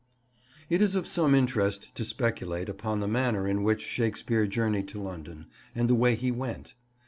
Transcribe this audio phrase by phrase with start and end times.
[0.67, 4.99] It is of some interest to speculate upon the manner in which Shakespeare journeyed to
[4.99, 6.73] London, and the way he went.